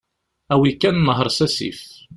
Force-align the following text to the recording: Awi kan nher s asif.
Awi 0.53 0.71
kan 0.81 0.97
nher 1.05 1.27
s 1.37 1.39
asif. 1.45 1.79